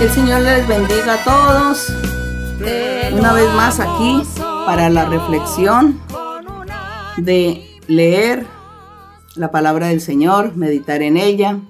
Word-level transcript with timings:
El 0.00 0.10
Señor 0.10 0.42
les 0.42 0.68
bendiga 0.68 1.14
a 1.14 1.24
todos. 1.24 1.88
Una 3.12 3.32
vez 3.32 3.52
más 3.54 3.80
aquí 3.80 4.22
para 4.38 4.88
la 4.90 5.06
reflexión 5.06 6.00
de 7.16 7.68
leer 7.88 8.46
la 9.34 9.50
palabra 9.50 9.88
del 9.88 10.00
Señor, 10.00 10.54
meditar 10.56 11.02
en 11.02 11.16
ella, 11.16 11.60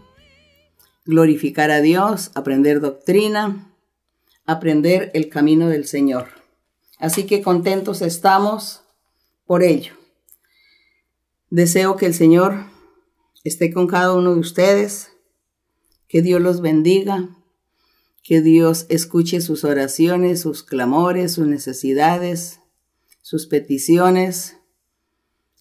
glorificar 1.06 1.70
a 1.70 1.80
Dios, 1.80 2.30
aprender 2.34 2.82
doctrina, 2.82 3.74
aprender 4.44 5.10
el 5.14 5.30
camino 5.30 5.68
del 5.68 5.86
Señor. 5.86 6.28
Así 6.98 7.24
que 7.24 7.40
contentos 7.40 8.02
estamos 8.02 8.82
por 9.46 9.62
ello. 9.62 9.94
Deseo 11.48 11.96
que 11.96 12.04
el 12.04 12.12
Señor 12.12 12.66
esté 13.42 13.72
con 13.72 13.86
cada 13.86 14.12
uno 14.12 14.34
de 14.34 14.40
ustedes, 14.40 15.12
que 16.08 16.20
Dios 16.20 16.42
los 16.42 16.60
bendiga, 16.60 17.37
que 18.28 18.42
Dios 18.42 18.84
escuche 18.90 19.40
sus 19.40 19.64
oraciones, 19.64 20.42
sus 20.42 20.62
clamores, 20.62 21.32
sus 21.32 21.46
necesidades, 21.46 22.60
sus 23.22 23.46
peticiones, 23.46 24.58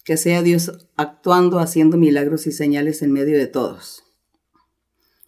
que 0.04 0.18
sea 0.18 0.42
Dios 0.42 0.86
actuando, 0.94 1.60
haciendo 1.60 1.96
milagros 1.96 2.46
y 2.46 2.52
señales 2.52 3.00
en 3.00 3.10
medio 3.10 3.38
de 3.38 3.46
todos. 3.46 4.04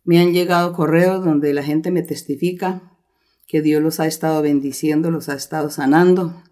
Me 0.05 0.21
han 0.21 0.35
llegado 0.35 0.75
correos 0.75 1.25
donde 1.25 1.55
la 1.55 1.63
gente 1.63 1.91
me 1.91 2.03
testifica 2.03 2.83
que 3.49 3.63
Dios 3.63 3.83
los 3.83 4.01
ha 4.01 4.07
estado 4.07 4.43
bendiciendo, 4.43 5.11
los 5.11 5.31
ha 5.31 5.35
estado 5.35 5.71
sanando, 5.71 6.43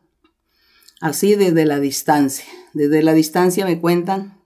así 1.02 1.34
desde 1.34 1.66
la 1.66 1.80
distancia. 1.80 2.46
Desde 2.72 3.02
la 3.02 3.12
distancia 3.12 3.66
me 3.66 3.78
cuentan 3.78 4.40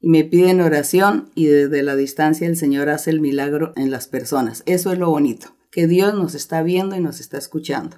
y 0.00 0.08
me 0.08 0.24
piden 0.24 0.62
oración 0.62 1.30
y 1.34 1.48
desde 1.48 1.82
la 1.82 1.96
distancia 1.96 2.46
el 2.46 2.56
Señor 2.56 2.88
hace 2.88 3.10
el 3.10 3.20
milagro 3.20 3.74
en 3.76 3.90
las 3.90 4.06
personas. 4.06 4.62
Eso 4.64 4.90
es 4.90 4.98
lo 4.98 5.10
bonito 5.10 5.54
que 5.72 5.88
Dios 5.88 6.14
nos 6.14 6.34
está 6.34 6.62
viendo 6.62 6.94
y 6.94 7.00
nos 7.00 7.18
está 7.18 7.38
escuchando. 7.38 7.96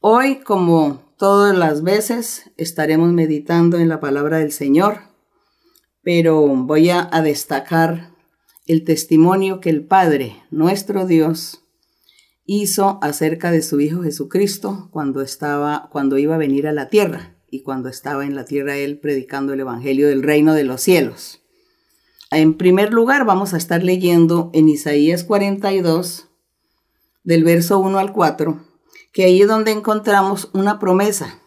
Hoy, 0.00 0.40
como 0.40 1.02
todas 1.16 1.56
las 1.56 1.84
veces, 1.84 2.50
estaremos 2.56 3.12
meditando 3.12 3.78
en 3.78 3.88
la 3.88 4.00
palabra 4.00 4.38
del 4.38 4.50
Señor, 4.50 5.02
pero 6.02 6.40
voy 6.48 6.90
a, 6.90 7.04
destacar 7.22 8.10
el 8.66 8.84
testimonio 8.84 9.60
que 9.60 9.70
el 9.70 9.84
Padre, 9.84 10.42
nuestro 10.50 11.06
Dios, 11.06 11.62
hizo 12.46 12.98
acerca 13.02 13.52
de 13.52 13.62
su 13.62 13.80
Hijo 13.80 14.02
Jesucristo 14.02 14.88
cuando 14.90 15.20
estaba, 15.20 15.88
cuando 15.92 16.18
iba 16.18 16.34
a 16.34 16.38
venir 16.38 16.66
a 16.66 16.72
la 16.72 16.88
tierra 16.88 17.36
y 17.50 17.62
cuando 17.62 17.88
estaba 17.88 18.24
en 18.24 18.34
la 18.34 18.44
tierra 18.44 18.76
él 18.76 18.98
predicando 18.98 19.52
el 19.52 19.60
Evangelio 19.60 20.08
del 20.08 20.22
reino 20.22 20.54
de 20.54 20.64
los 20.64 20.80
cielos. 20.80 21.42
En 22.32 22.54
primer 22.54 22.92
lugar, 22.92 23.26
vamos 23.26 23.52
a 23.52 23.58
estar 23.58 23.84
leyendo 23.84 24.50
en 24.54 24.68
Isaías 24.70 25.22
42, 25.22 26.31
del 27.24 27.44
verso 27.44 27.78
1 27.78 27.98
al 27.98 28.12
4, 28.12 28.64
que 29.12 29.24
ahí 29.24 29.42
es 29.42 29.48
donde 29.48 29.70
encontramos 29.70 30.50
una 30.52 30.78
promesa 30.78 31.40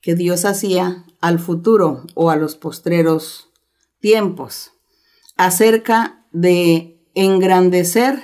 que 0.00 0.14
Dios 0.14 0.44
hacía 0.44 1.04
al 1.20 1.38
futuro 1.38 2.04
o 2.14 2.30
a 2.30 2.36
los 2.36 2.56
postreros 2.56 3.50
tiempos 4.00 4.72
acerca 5.36 6.26
de 6.32 7.00
engrandecer 7.14 8.22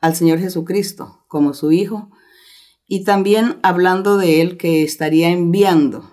al 0.00 0.14
Señor 0.14 0.38
Jesucristo 0.38 1.24
como 1.28 1.54
su 1.54 1.72
Hijo 1.72 2.10
y 2.86 3.04
también 3.04 3.58
hablando 3.62 4.16
de 4.16 4.40
Él 4.40 4.56
que 4.56 4.82
estaría 4.82 5.28
enviando 5.30 6.10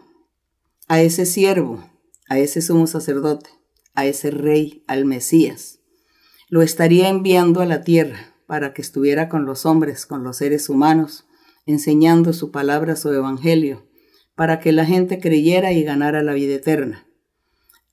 a 0.88 1.02
ese 1.02 1.25
siervo, 1.25 1.89
a 2.27 2.38
ese 2.39 2.61
sumo 2.61 2.88
sacerdote, 2.88 3.50
a 3.94 4.05
ese 4.05 4.31
rey, 4.31 4.83
al 4.88 5.06
Mesías. 5.06 5.79
Lo 6.50 6.62
estaría 6.62 7.09
enviando 7.09 7.62
a 7.62 7.66
la 7.66 7.81
tierra 7.81 8.34
para 8.47 8.73
que 8.73 8.81
estuviera 8.81 9.29
con 9.29 9.45
los 9.45 9.66
hombres, 9.66 10.06
con 10.06 10.23
los 10.23 10.38
seres 10.38 10.69
humanos, 10.69 11.25
enseñando 11.66 12.33
su 12.33 12.51
palabra, 12.51 12.95
su 12.95 13.11
evangelio, 13.11 13.88
para 14.35 14.59
que 14.59 14.72
la 14.72 14.85
gente 14.85 15.19
creyera 15.19 15.72
y 15.72 15.83
ganara 15.83 16.22
la 16.22 16.33
vida 16.33 16.56
eterna. 16.56 17.07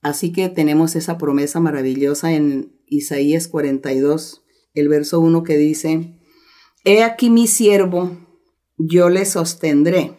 Así 0.03 0.33
que 0.33 0.49
tenemos 0.49 0.97
esa 0.97 1.17
promesa 1.17 1.61
maravillosa 1.61 2.33
en 2.33 2.73
Isaías 2.87 3.49
42, 3.49 4.43
el 4.75 4.89
verso 4.89 5.21
1 5.21 5.43
que 5.45 5.57
dice, 5.57 6.19
He 6.85 7.05
aquí 7.05 7.31
mi 7.31 7.47
siervo, 7.47 8.19
yo 8.77 9.09
le 9.09 9.25
sostendré. 9.25 10.19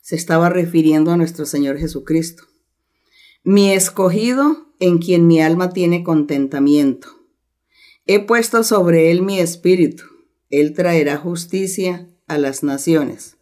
Se 0.00 0.16
estaba 0.16 0.48
refiriendo 0.48 1.12
a 1.12 1.16
nuestro 1.16 1.46
Señor 1.46 1.78
Jesucristo. 1.78 2.44
Mi 3.44 3.72
escogido 3.72 4.66
en 4.80 4.98
quien 4.98 5.28
mi 5.28 5.40
alma 5.40 5.70
tiene 5.70 6.02
contentamiento. 6.02 7.21
He 8.04 8.18
puesto 8.18 8.64
sobre 8.64 9.12
él 9.12 9.22
mi 9.22 9.38
espíritu. 9.38 10.04
Él 10.50 10.74
traerá 10.74 11.16
justicia 11.16 12.08
a 12.26 12.36
las 12.36 12.64
naciones. 12.64 13.36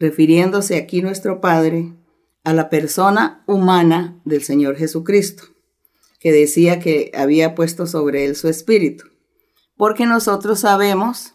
Refiriéndose 0.00 0.76
aquí 0.76 1.02
nuestro 1.02 1.40
Padre 1.40 1.94
a 2.42 2.52
la 2.52 2.68
persona 2.68 3.44
humana 3.46 4.20
del 4.24 4.42
Señor 4.42 4.76
Jesucristo, 4.76 5.44
que 6.18 6.32
decía 6.32 6.80
que 6.80 7.12
había 7.14 7.54
puesto 7.54 7.86
sobre 7.86 8.24
él 8.24 8.34
su 8.34 8.48
espíritu. 8.48 9.04
Porque 9.76 10.06
nosotros 10.06 10.60
sabemos 10.60 11.34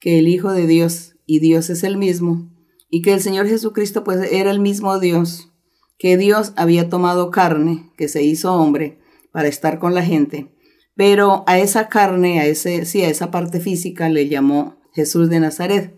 que 0.00 0.18
el 0.18 0.28
Hijo 0.28 0.52
de 0.52 0.66
Dios 0.66 1.16
y 1.26 1.40
Dios 1.40 1.68
es 1.68 1.84
el 1.84 1.98
mismo, 1.98 2.50
y 2.88 3.02
que 3.02 3.12
el 3.12 3.20
Señor 3.20 3.46
Jesucristo 3.46 4.02
pues 4.02 4.32
era 4.32 4.50
el 4.50 4.60
mismo 4.60 4.98
Dios, 4.98 5.52
que 5.98 6.16
Dios 6.16 6.54
había 6.56 6.88
tomado 6.88 7.30
carne, 7.30 7.92
que 7.98 8.08
se 8.08 8.22
hizo 8.22 8.54
hombre, 8.54 8.98
para 9.30 9.48
estar 9.48 9.78
con 9.78 9.94
la 9.94 10.02
gente, 10.02 10.50
pero 10.98 11.44
a 11.46 11.60
esa 11.60 11.88
carne, 11.88 12.40
a 12.40 12.46
ese, 12.46 12.84
sí, 12.84 13.02
a 13.04 13.08
esa 13.08 13.30
parte 13.30 13.60
física 13.60 14.08
le 14.08 14.28
llamó 14.28 14.80
Jesús 14.92 15.30
de 15.30 15.38
Nazaret. 15.38 15.96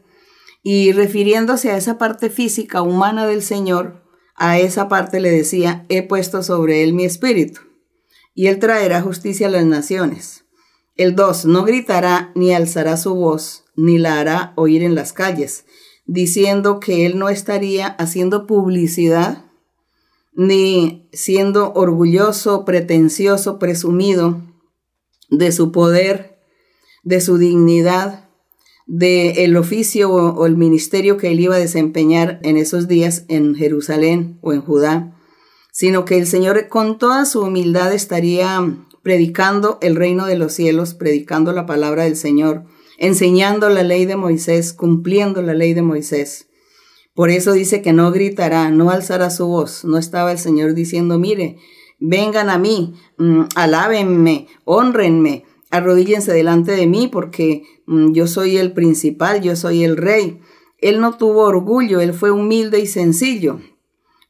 Y 0.63 0.93
refiriéndose 0.93 1.71
a 1.71 1.79
esa 1.79 1.97
parte 1.97 2.29
física 2.29 2.83
humana 2.83 3.27
del 3.27 3.43
Señor, 3.43 4.05
a 4.37 4.59
esa 4.59 4.91
parte 4.91 5.19
le 5.21 5.31
decía, 5.31 5.87
he 5.89 6.03
puesto 6.03 6.43
sobre 6.43 6.83
él 6.83 6.93
mi 6.93 7.07
espíritu, 7.07 7.63
y 8.35 8.49
él 8.49 8.59
traerá 8.59 9.01
justicia 9.01 9.47
a 9.47 9.51
las 9.51 9.65
naciones. 9.65 10.45
El 10.97 11.17
2, 11.17 11.47
no 11.47 11.65
gritará 11.65 12.31
ni 12.35 12.53
alzará 12.53 12.99
su 12.99 13.15
voz, 13.15 13.65
ni 13.77 13.97
la 13.97 14.21
hará 14.21 14.53
oír 14.57 14.83
en 14.83 14.95
las 14.95 15.15
calles, 15.15 15.65
diciendo 16.05 16.79
que 16.79 17.07
él 17.07 17.19
no 17.19 17.31
estaría 17.31 17.87
haciendo 17.87 18.47
publicidad, 18.47 19.47
ni 20.35 21.09
siendo 21.15 21.73
orgulloso, 21.73 22.67
pretencioso, 22.67 23.59
presumido, 23.59 24.50
de 25.31 25.53
su 25.53 25.73
poder, 25.73 26.39
de 27.03 27.21
su 27.21 27.39
dignidad, 27.39 28.29
del 28.87 29.39
el 29.39 29.57
oficio 29.57 30.11
o, 30.11 30.47
el 30.47 30.57
ministerio 30.57 31.17
que 31.17 31.31
él 31.31 31.41
iba 31.41 31.55
a 31.55 31.61
desempeñar 31.61 32.41
en 32.43 32.57
esos 32.57 32.89
días 32.89 33.25
en 33.29 33.55
Jerusalén 33.55 34.39
o 34.43 34.53
en 34.53 34.63
Judá, 34.63 35.17
sino 35.71 36.05
que 36.05 36.19
el 36.19 36.27
Señor 36.27 36.69
con 36.69 36.99
toda 36.99 37.25
su 37.25 37.43
humildad 37.43 37.93
estaría 37.93 38.61
predicando 39.03 39.79
el 39.81 39.97
reino 39.97 40.27
de 40.27 40.37
los 40.37 40.53
cielos, 40.53 40.95
predicando 40.95 41.53
la 41.53 41.67
palabra 41.67 42.05
del 42.05 42.17
Señor, 42.17 42.65
enseñando 42.99 43.69
la 43.69 43.85
ley 43.85 44.05
de 44.05 44.17
Moisés, 44.17 44.73
cumpliendo 44.73 45.41
la 45.41 45.55
ley 45.55 45.73
de 45.73 45.83
Moisés. 45.83 46.49
Por 47.15 47.31
eso 47.31 47.53
dice 47.53 47.83
que 47.83 47.93
no 47.93 48.13
gritará, 48.13 48.71
no 48.71 48.91
alzará 48.91 49.31
su 49.31 49.47
voz. 49.47 49.85
No 49.85 49.99
estaba 49.99 50.33
el 50.33 50.39
Señor 50.39 50.75
diciendo, 50.75 51.19
mire, 51.19 51.59
vengan 52.01 52.51
a 52.51 52.59
mí, 52.59 52.95
mm, 53.19 53.43
alábenme, 53.55 54.49
honrenme, 54.65 55.45
arrodíllense 55.71 56.33
delante 56.33 56.73
de 56.73 56.87
mí 56.87 57.09
porque 57.09 57.63
mm, 57.87 58.13
yo 58.13 58.27
soy 58.27 58.57
el 58.57 58.73
principal, 58.73 59.41
yo 59.43 59.55
soy 59.55 59.85
el 59.85 59.97
rey. 59.97 60.41
Él 60.79 61.01
no 61.01 61.17
tuvo 61.17 61.43
orgullo, 61.43 62.01
él 62.01 62.15
fue 62.15 62.31
humilde 62.31 62.81
y 62.81 62.87
sencillo. 62.87 63.61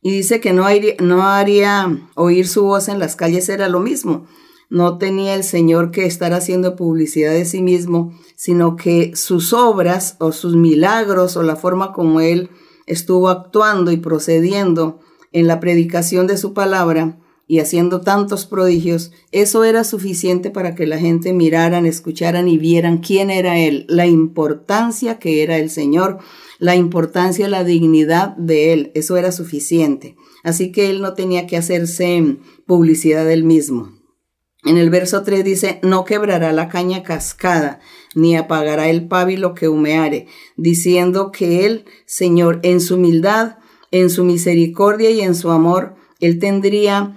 Y 0.03 0.11
dice 0.11 0.41
que 0.41 0.53
no 0.53 0.65
haría, 0.65 0.95
no 0.99 1.23
haría 1.23 2.09
oír 2.15 2.49
su 2.49 2.65
voz 2.65 2.89
en 2.89 2.99
las 2.99 3.17
calles, 3.17 3.49
era 3.49 3.69
lo 3.69 3.81
mismo. 3.81 4.27
No 4.69 4.99
tenía 4.99 5.35
el 5.35 5.45
Señor 5.45 5.91
que 5.91 6.07
estar 6.07 6.33
haciendo 6.33 6.77
publicidad 6.77 7.33
de 7.33 7.45
sí 7.45 7.61
mismo, 7.61 8.13
sino 8.37 8.77
que 8.77 9.15
sus 9.15 9.53
obras 9.53 10.17
o 10.21 10.33
sus 10.33 10.57
milagros 10.57 11.37
o 11.37 11.43
la 11.43 11.57
forma 11.57 11.93
como 11.93 12.21
él 12.21 12.51
estuvo 12.87 13.29
actuando 13.29 13.91
y 13.93 13.97
procediendo 13.97 15.01
en 15.33 15.47
la 15.47 15.61
predicación 15.61 16.27
de 16.27 16.37
su 16.37 16.55
palabra 16.55 17.19
y 17.51 17.59
haciendo 17.59 18.01
tantos 18.01 18.47
prodigios, 18.47 19.11
eso 19.33 19.65
era 19.65 19.83
suficiente 19.83 20.53
para 20.53 20.77
que 20.77 20.87
la 20.87 20.99
gente 20.99 21.33
miraran, 21.33 21.85
escucharan 21.85 22.47
y 22.47 22.59
vieran 22.59 22.99
quién 22.99 23.29
era 23.29 23.59
Él, 23.59 23.87
la 23.89 24.07
importancia 24.07 25.19
que 25.19 25.43
era 25.43 25.59
el 25.59 25.69
Señor, 25.69 26.19
la 26.61 26.77
importancia, 26.77 27.49
la 27.49 27.65
dignidad 27.65 28.37
de 28.37 28.73
Él, 28.73 28.93
eso 28.95 29.17
era 29.17 29.33
suficiente. 29.33 30.15
Así 30.45 30.71
que 30.71 30.91
Él 30.91 31.01
no 31.01 31.15
tenía 31.15 31.49
que 31.49 31.57
hacerse 31.57 32.37
publicidad 32.67 33.27
del 33.27 33.43
mismo. 33.43 33.99
En 34.63 34.79
el 34.79 34.89
verso 34.89 35.25
3 35.25 35.45
dice, 35.45 35.81
no 35.83 36.05
quebrará 36.05 36.53
la 36.53 36.69
caña 36.69 37.03
cascada, 37.03 37.81
ni 38.15 38.37
apagará 38.37 38.89
el 38.91 39.09
pábilo 39.09 39.55
que 39.55 39.69
humeare, 39.69 40.29
diciendo 40.57 41.33
que 41.33 41.67
Él, 41.67 41.85
Señor, 42.07 42.61
en 42.63 42.81
su 42.81 42.95
humildad, 42.95 43.57
en 43.91 44.09
su 44.09 44.23
misericordia 44.23 45.11
y 45.11 45.23
en 45.23 45.35
su 45.35 45.51
amor, 45.51 45.97
Él 46.21 46.39
tendría 46.39 47.17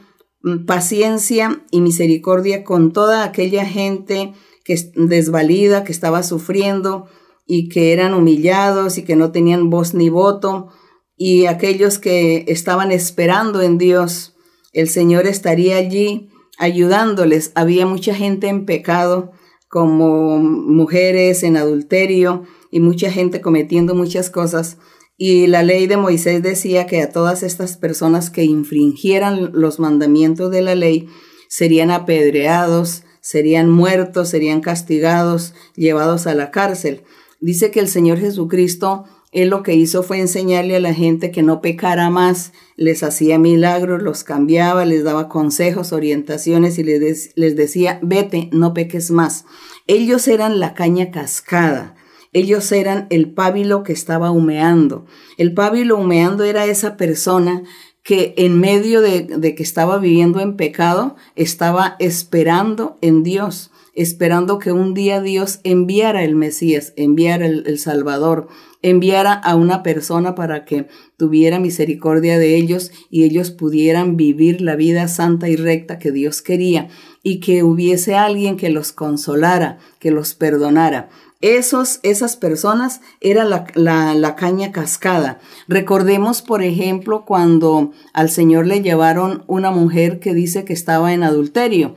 paciencia 0.66 1.64
y 1.72 1.82
misericordia 1.82 2.64
con 2.64 2.92
toda 2.92 3.24
aquella 3.24 3.66
gente 3.66 4.34
que 4.64 4.78
desvalida, 4.96 5.84
que 5.84 5.92
estaba 5.92 6.24
sufriendo 6.24 7.08
y 7.46 7.70
que 7.70 7.94
eran 7.94 8.14
humillados 8.14 8.98
y 8.98 9.04
que 9.04 9.16
no 9.16 9.32
tenían 9.32 9.70
voz 9.70 9.94
ni 9.94 10.10
voto, 10.10 10.70
y 11.16 11.46
aquellos 11.46 12.00
que 12.00 12.46
estaban 12.48 12.92
esperando 12.92 13.62
en 13.62 13.78
Dios, 13.78 14.36
el 14.72 14.90
Señor 14.90 15.28
estaría 15.28 15.78
allí 15.78 16.30
ayudándoles. 16.58 17.52
Había 17.56 17.86
mucha 17.86 18.16
gente 18.16 18.48
en 18.48 18.66
pecado, 18.66 19.32
como 19.74 20.38
mujeres 20.38 21.42
en 21.42 21.58
adulterio 21.58 22.44
y 22.70 22.80
mucha 22.80 23.10
gente 23.12 23.42
cometiendo 23.42 23.96
muchas 23.96 24.30
cosas. 24.30 24.78
Y 25.18 25.48
la 25.48 25.62
ley 25.62 25.86
de 25.88 25.98
Moisés 25.98 26.42
decía 26.42 26.88
que 26.88 27.02
a 27.02 27.10
todas 27.10 27.44
estas 27.44 27.78
personas 27.78 28.30
que 28.30 28.44
infringieran 28.44 29.52
los 29.54 29.80
mandamientos 29.80 30.50
de 30.50 30.62
la 30.62 30.76
ley 30.76 31.08
serían 31.48 31.92
apedreados, 31.92 33.04
serían 33.22 33.70
muertos, 33.70 34.30
serían 34.30 34.62
castigados, 34.62 35.54
llevados 35.76 36.26
a 36.26 36.34
la 36.34 36.50
cárcel. 36.50 37.04
Dice 37.40 37.70
que 37.70 37.80
el 37.80 37.88
Señor 37.88 38.20
Jesucristo, 38.20 39.04
Él 39.32 39.50
lo 39.50 39.62
que 39.62 39.76
hizo 39.76 40.02
fue 40.02 40.20
enseñarle 40.20 40.78
a 40.78 40.80
la 40.80 40.96
gente 40.96 41.30
que 41.30 41.44
no 41.44 41.62
pecara 41.62 42.10
más, 42.10 42.52
les 42.76 43.04
hacía 43.04 43.38
milagros, 43.38 44.02
los 44.02 44.24
cambiaba, 44.24 44.84
les 44.84 45.04
daba 45.04 45.30
consejos, 45.30 45.94
orientaciones 45.94 46.80
y 46.80 46.84
les, 46.84 47.34
les 47.36 47.56
decía, 47.56 48.00
vete, 48.02 48.50
no 48.52 48.74
peques 48.74 49.12
más. 49.12 49.46
Ellos 49.86 50.28
eran 50.28 50.60
la 50.60 50.74
caña 50.74 51.12
cascada 51.12 51.96
ellos 52.34 52.72
eran 52.72 53.08
el 53.10 53.32
pábilo 53.32 53.84
que 53.84 53.94
estaba 53.94 54.32
humeando. 54.32 55.06
El 55.38 55.54
pábilo 55.54 55.98
humeando 55.98 56.44
era 56.44 56.66
esa 56.66 56.98
persona 56.98 57.64
que 58.04 58.34
en 58.38 58.60
medio 58.60 59.02
de, 59.02 59.56
que 59.56 59.64
estaba 59.64 59.98
viviendo 59.98 60.42
en 60.42 60.58
pecado, 60.58 61.16
estaba 61.36 61.96
esperando 62.00 62.98
en 63.02 63.24
Dios, 63.24 63.72
esperando 63.96 64.60
que 64.60 64.74
un 64.74 64.94
día 64.94 65.22
Dios 65.22 65.62
enviara 65.64 66.24
el 66.24 66.36
Mesías, 66.36 66.92
enviara 66.98 67.46
el, 67.46 67.80
Salvador, 67.80 68.50
enviara 68.82 69.32
a 69.32 69.56
una 69.56 69.84
persona 69.84 70.36
para 70.36 70.66
que 70.66 70.88
tuviera 71.16 71.60
misericordia 71.60 72.38
de 72.38 72.56
ellos 72.56 72.92
y 73.10 73.24
ellos 73.24 73.52
pudieran 73.52 74.18
vivir 74.18 74.60
la 74.60 74.76
vida 74.76 75.08
santa 75.08 75.48
y 75.48 75.56
recta 75.56 75.98
que 75.98 76.12
Dios 76.12 76.42
quería 76.42 76.90
y 77.22 77.40
que 77.40 77.64
hubiese 77.64 78.16
alguien 78.16 78.58
que 78.58 78.70
los 78.70 78.92
consolara, 78.92 79.78
que 80.00 80.12
los 80.12 80.34
perdonara. 80.34 81.10
Esos, 81.44 82.00
esas 82.04 82.38
personas 82.38 83.02
era 83.20 83.44
la, 83.44 83.66
la, 83.76 84.36
caña 84.38 84.72
cascada. 84.72 85.40
Recordemos, 85.68 86.42
por 86.42 86.64
ejemplo, 86.64 87.26
cuando 87.26 87.92
al 88.14 88.30
Señor 88.30 88.66
le 88.66 88.82
llevaron 88.82 89.44
una 89.48 89.70
mujer 89.70 90.22
que 90.22 90.34
dice 90.34 90.64
que 90.64 90.72
estaba 90.72 91.12
en 91.12 91.22
adulterio 91.22 91.96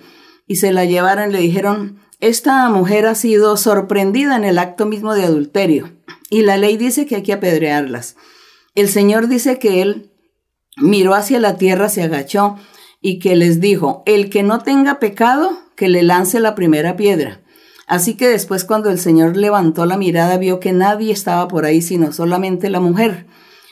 y 0.49 0.57
se 0.57 0.73
la 0.73 0.85
llevaron 0.85 1.31
y 1.31 1.33
le 1.35 1.39
dijeron, 1.39 2.01
esta 2.19 2.69
mujer 2.71 3.07
ha 3.07 3.15
sido 3.15 3.57
sorprendida 3.57 4.35
en 4.35 4.43
el 4.43 4.59
acto 4.59 4.85
mismo 4.85 5.15
de 5.15 5.23
adulterio 5.23 5.93
y 6.29 6.43
la 6.43 6.57
ley 6.57 6.77
dice 6.77 7.07
que 7.07 7.15
hay 7.15 7.23
que 7.23 7.35
apedrearlas. 7.35 8.17
El 8.75 8.89
Señor 8.89 9.29
dice 9.29 9.61
que 9.61 9.81
él 9.81 10.11
miró 10.77 11.15
hacia 11.15 11.39
la 11.39 11.57
tierra, 11.57 11.89
se 11.89 12.03
agachó 12.03 12.57
y 13.01 13.21
que 13.21 13.37
les 13.37 13.61
dijo, 13.61 14.03
el 14.07 14.29
que 14.29 14.43
no 14.43 14.59
tenga 14.59 14.99
pecado, 14.99 15.57
que 15.77 15.89
le 15.89 16.03
lance 16.03 16.41
la 16.41 16.57
primera 16.57 16.97
piedra. 16.97 17.43
Así 17.87 18.15
que 18.15 18.29
después 18.29 18.65
cuando 18.65 18.91
el 18.91 18.99
Señor 18.99 19.37
levantó 19.37 19.87
la 19.87 19.97
mirada 19.97 20.38
vio 20.38 20.59
que 20.59 20.73
nadie 20.73 21.12
estaba 21.12 21.47
por 21.47 21.65
ahí 21.65 21.83
sino 21.83 22.12
solamente 22.12 22.69
la 22.69 22.81
mujer. 22.81 23.27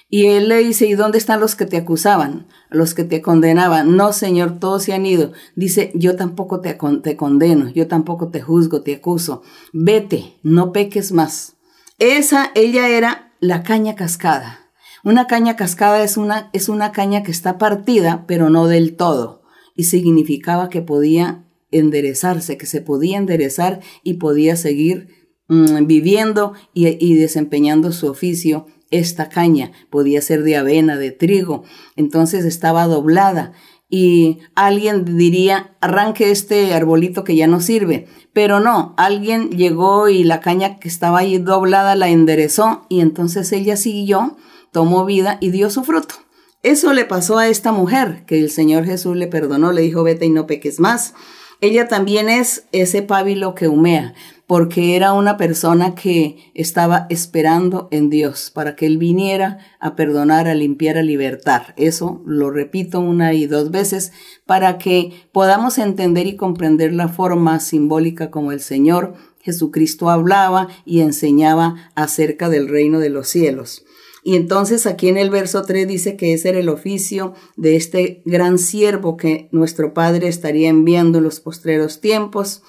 Y 0.09 0.27
él 0.27 0.49
le 0.49 0.59
dice, 0.59 0.87
¿y 0.87 0.95
dónde 0.95 1.19
están 1.19 1.41
los 1.41 1.57
que 1.57 1.67
te 1.67 1.77
acusaban? 1.77 2.47
Los 2.71 2.95
que 2.95 3.03
te 3.03 3.21
condenaban. 3.21 3.97
No, 3.97 4.13
Señor, 4.13 4.61
todos 4.61 4.85
se 4.85 4.93
han 4.93 5.07
ido. 5.07 5.33
Dice, 5.57 5.91
yo 5.95 6.15
tampoco 6.15 6.61
te, 6.61 6.79
te 7.03 7.17
condeno, 7.17 7.69
yo 7.71 7.89
tampoco 7.89 8.29
te 8.29 8.41
juzgo, 8.41 8.83
te 8.83 8.95
acuso. 8.95 9.43
Vete, 9.73 10.39
no 10.45 10.71
peques 10.71 11.11
más. 11.11 11.57
Esa, 11.99 12.53
ella 12.55 12.89
era 12.89 13.33
la 13.41 13.65
caña 13.65 13.97
cascada. 13.97 14.61
Una 15.03 15.27
caña 15.27 15.57
cascada 15.57 16.03
es 16.05 16.17
una, 16.17 16.49
es 16.53 16.69
una 16.69 16.93
caña 16.93 17.23
que 17.25 17.33
está 17.33 17.59
partida, 17.59 18.25
pero 18.29 18.51
no 18.51 18.69
del 18.69 18.97
todo. 18.97 19.43
Y 19.75 19.85
significaba 19.85 20.69
que 20.69 20.81
podía 20.81 21.44
enderezarse, 21.79 22.57
que 22.57 22.67
se 22.67 22.81
podía 22.81 23.19
enderezar 23.19 23.81
y 24.03 24.15
podía 24.15 24.57
seguir 24.57 25.09
mm, 25.49 25.87
viviendo 25.87 26.55
y, 26.73 27.15
desempeñando 27.17 27.93
su 27.93 28.09
oficio. 28.09 28.67
Esta 28.91 29.29
caña 29.29 29.73
podía 29.91 30.21
ser 30.23 30.43
de 30.43 30.57
avena, 30.57 30.97
de 30.97 31.11
trigo, 31.11 31.65
entonces 31.97 32.45
estaba 32.45 32.87
doblada 32.87 33.53
y 33.89 34.39
alguien 34.55 35.05
diría, 35.17 35.77
arranque 35.81 36.31
este 36.31 36.75
arbolito 36.75 37.23
que 37.23 37.37
ya 37.37 37.47
no 37.47 37.61
sirve. 37.61 38.07
Pero 38.33 38.61
no, 38.61 38.95
alguien 38.97 39.51
llegó 39.51 40.09
y 40.09 40.25
la 40.25 40.41
caña 40.41 40.79
que 40.79 40.89
estaba 40.89 41.21
ahí 41.21 41.39
doblada 41.39 41.95
la 41.95 42.09
enderezó 42.09 42.87
y 42.89 43.01
entonces 43.01 43.53
ella 43.53 43.77
siguió, 43.77 44.37
tomó 44.73 45.05
vida 45.05 45.39
y 45.41 45.51
dio 45.51 45.71
su 45.71 45.85
fruto. 45.85 46.17
Eso 46.65 46.95
le 46.95 47.05
pasó 47.05 47.37
a 47.37 47.49
esta 47.49 47.73
mujer, 47.73 48.25
que 48.27 48.41
el 48.41 48.51
Señor 48.51 48.87
Jesús 48.87 49.17
le 49.17 49.27
perdonó, 49.27 49.71
le 49.71 49.83
dijo, 49.83 50.03
vete 50.03 50.25
y 50.25 50.31
no 50.31 50.47
peques 50.47 50.81
más. 50.81 51.13
Ella 51.61 51.89
también 51.89 52.29
es 52.29 52.67
ese 52.73 53.03
pábilo 53.03 53.55
que 53.55 53.69
humea, 53.69 54.15
porque 54.47 54.97
era 54.97 55.13
una 55.13 55.37
persona 55.37 55.95
que 55.95 56.51
estaba 56.55 57.07
esperando 57.09 57.89
en 57.91 58.11
Dios 58.11 58.51
para 58.53 58.77
que 58.77 58.87
Él 58.87 58.99
viniera 58.99 59.59
a 59.81 59.97
perdonar, 59.97 60.49
a 60.49 60.55
limpiar, 60.55 60.99
a 60.99 61.03
libertar. 61.03 61.75
Eso 61.77 62.23
lo 62.27 62.51
repito 62.51 63.01
una 63.01 63.33
y 63.33 63.47
dos 63.47 63.71
veces 63.71 64.13
para 64.47 64.79
que 64.79 65.13
podamos 65.33 65.79
entender 65.79 66.27
y 66.27 66.37
comprender 66.37 66.93
la 66.93 67.09
forma 67.09 67.59
simbólica 67.61 68.31
como 68.31 68.53
el 68.53 68.61
Señor 68.61 69.15
Jesucristo 69.45 70.09
hablaba 70.09 70.69
y 70.87 71.01
enseñaba 71.01 71.91
acerca 71.95 72.49
del 72.49 72.69
reino 72.69 72.99
de 72.99 73.11
los 73.11 73.29
cielos. 73.29 73.85
Y 74.27 74.37
entonces 74.37 74.87
aquí 74.87 75.09
en 75.09 75.19
el 75.19 75.29
verso 75.29 75.63
3 75.63 75.87
dice 75.87 76.17
que 76.17 76.33
ese 76.33 76.49
era 76.49 76.59
el 76.59 76.71
oficio 76.71 77.35
de 77.57 77.77
este 77.77 78.23
gran 78.25 78.59
siervo 78.59 79.19
que 79.19 79.51
nuestro 79.53 79.93
Padre 79.93 80.29
estaría 80.29 80.71
enviando 80.71 81.19
en 81.19 81.25
los 81.25 81.41
postreros 81.41 82.01
tiempos. 82.01 82.63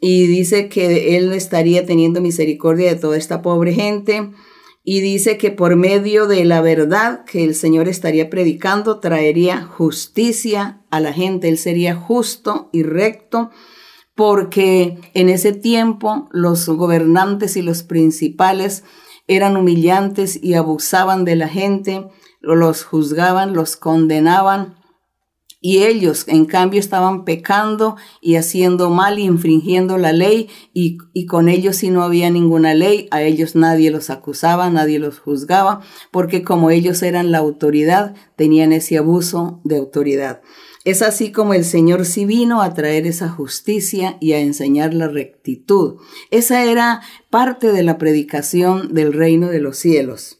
Y 0.00 0.26
dice 0.26 0.70
que 0.70 1.18
Él 1.18 1.34
estaría 1.34 1.84
teniendo 1.84 2.22
misericordia 2.22 2.88
de 2.88 2.98
toda 2.98 3.18
esta 3.18 3.42
pobre 3.42 3.74
gente. 3.74 4.30
Y 4.84 5.00
dice 5.00 5.36
que 5.36 5.50
por 5.50 5.76
medio 5.76 6.26
de 6.26 6.46
la 6.46 6.62
verdad 6.62 7.26
que 7.26 7.44
el 7.44 7.54
Señor 7.54 7.88
estaría 7.88 8.30
predicando, 8.30 8.98
traería 8.98 9.66
justicia 9.66 10.80
a 10.90 11.00
la 11.00 11.12
gente. 11.12 11.50
Él 11.50 11.58
sería 11.58 11.94
justo 11.94 12.70
y 12.72 12.84
recto 12.84 13.50
porque 14.14 14.96
en 15.12 15.28
ese 15.28 15.52
tiempo 15.52 16.26
los 16.32 16.66
gobernantes 16.70 17.58
y 17.58 17.62
los 17.62 17.82
principales 17.82 18.82
eran 19.28 19.56
humillantes 19.56 20.42
y 20.42 20.54
abusaban 20.54 21.24
de 21.24 21.36
la 21.36 21.48
gente, 21.48 22.06
los 22.40 22.84
juzgaban, 22.84 23.54
los 23.54 23.76
condenaban. 23.76 24.76
Y 25.68 25.82
ellos, 25.82 26.26
en 26.28 26.44
cambio, 26.44 26.78
estaban 26.78 27.24
pecando 27.24 27.96
y 28.20 28.36
haciendo 28.36 28.88
mal 28.88 29.18
y 29.18 29.24
infringiendo 29.24 29.98
la 29.98 30.12
ley, 30.12 30.48
y, 30.72 31.26
con 31.26 31.48
ellos 31.48 31.74
si 31.74 31.90
no 31.90 32.04
había 32.04 32.30
ninguna 32.30 32.72
ley, 32.72 33.08
a 33.10 33.22
ellos 33.22 33.56
nadie 33.56 33.90
los 33.90 34.08
acusaba, 34.08 34.70
nadie 34.70 35.00
los 35.00 35.18
juzgaba, 35.18 35.80
porque 36.12 36.44
como 36.44 36.70
ellos 36.70 37.02
eran 37.02 37.32
la 37.32 37.38
autoridad, 37.38 38.14
tenían 38.36 38.72
ese 38.72 38.96
abuso 38.96 39.60
de 39.64 39.78
autoridad. 39.78 40.40
Es 40.84 41.02
así 41.02 41.32
como 41.32 41.52
el 41.52 41.64
Señor 41.64 42.04
sí 42.04 42.26
vino 42.26 42.62
a 42.62 42.72
traer 42.72 43.04
esa 43.04 43.28
justicia 43.28 44.18
y 44.20 44.34
a 44.34 44.38
enseñar 44.38 44.94
la 44.94 45.08
rectitud. 45.08 45.96
Esa 46.30 46.62
era 46.62 47.00
parte 47.28 47.72
de 47.72 47.82
la 47.82 47.98
predicación 47.98 48.94
del 48.94 49.12
reino 49.12 49.48
de 49.48 49.58
los 49.58 49.78
cielos. 49.78 50.38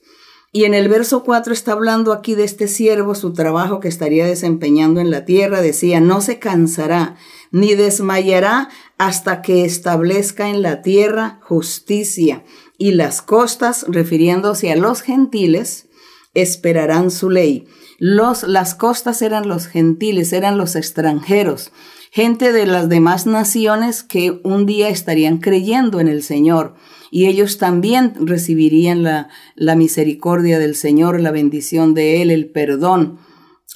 Y 0.56 0.64
en 0.64 0.72
el 0.72 0.88
verso 0.88 1.22
4 1.22 1.52
está 1.52 1.72
hablando 1.72 2.14
aquí 2.14 2.34
de 2.34 2.44
este 2.44 2.66
siervo, 2.66 3.14
su 3.14 3.34
trabajo 3.34 3.78
que 3.78 3.88
estaría 3.88 4.24
desempeñando 4.24 5.02
en 5.02 5.10
la 5.10 5.26
tierra. 5.26 5.60
Decía, 5.60 6.00
no 6.00 6.22
se 6.22 6.38
cansará 6.38 7.16
ni 7.50 7.74
desmayará 7.74 8.70
hasta 8.96 9.42
que 9.42 9.66
establezca 9.66 10.48
en 10.48 10.62
la 10.62 10.80
tierra 10.80 11.40
justicia. 11.42 12.42
Y 12.78 12.92
las 12.92 13.20
costas, 13.20 13.84
refiriéndose 13.86 14.72
a 14.72 14.76
los 14.76 15.02
gentiles, 15.02 15.88
esperarán 16.32 17.10
su 17.10 17.28
ley. 17.28 17.68
Los, 17.98 18.42
las 18.42 18.74
costas 18.74 19.20
eran 19.20 19.48
los 19.48 19.66
gentiles, 19.66 20.32
eran 20.32 20.56
los 20.56 20.74
extranjeros, 20.74 21.70
gente 22.10 22.52
de 22.52 22.64
las 22.64 22.88
demás 22.88 23.26
naciones 23.26 24.02
que 24.02 24.40
un 24.42 24.64
día 24.64 24.88
estarían 24.88 25.36
creyendo 25.36 26.00
en 26.00 26.08
el 26.08 26.22
Señor 26.22 26.76
y 27.10 27.26
ellos 27.26 27.58
también 27.58 28.14
recibirían 28.20 29.02
la, 29.02 29.28
la 29.54 29.76
misericordia 29.76 30.58
del 30.58 30.74
Señor, 30.74 31.20
la 31.20 31.30
bendición 31.30 31.94
de 31.94 32.22
Él, 32.22 32.30
el 32.30 32.46
perdón. 32.46 33.18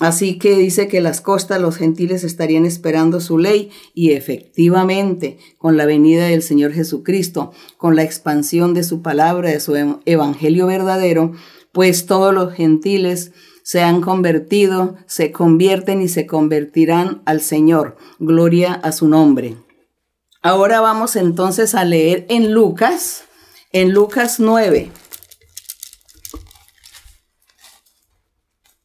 Así 0.01 0.39
que 0.39 0.57
dice 0.57 0.89
que 0.89 1.03
las 1.03 1.21
costas, 1.21 1.61
los 1.61 1.77
gentiles 1.77 2.25
estarían 2.25 2.65
esperando 2.65 3.21
su 3.21 3.37
ley 3.37 3.71
y 3.93 4.13
efectivamente 4.13 5.37
con 5.59 5.77
la 5.77 5.85
venida 5.85 6.27
del 6.27 6.43
Señor 6.43 6.73
Jesucristo, 6.73 7.53
con 7.77 7.97
la 7.97 8.03
expansión 8.03 8.73
de 8.73 8.83
su 8.83 9.03
palabra, 9.03 9.51
de 9.51 9.61
su 9.61 9.77
evangelio 10.07 10.67
verdadero, 10.67 11.33
pues 11.73 12.07
todos 12.07 12.33
los 12.33 12.55
gentiles 12.55 13.33
se 13.63 13.83
han 13.83 14.01
convertido, 14.01 14.97
se 15.07 15.33
convierten 15.33 16.01
y 16.01 16.09
se 16.09 16.27
convertirán 16.27 17.21
al 17.27 17.41
Señor. 17.43 17.97
Gloria 18.19 18.73
a 18.73 18.93
su 18.93 19.07
nombre. 19.07 19.57
Ahora 20.43 20.81
vamos 20.81 21.17
entonces 21.17 21.75
a 21.75 21.85
leer 21.85 22.25
en 22.31 22.53
Lucas, 22.53 23.25
En 23.73 23.93
Lucas 23.93 24.41
9. 24.41 24.91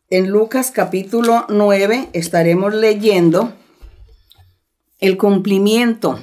En 0.10 0.30
Lucas 0.30 0.72
capítulo 0.72 1.46
9 1.48 2.10
estaremos 2.12 2.74
leyendo 2.74 3.54
el 5.00 5.16
cumplimiento 5.16 6.20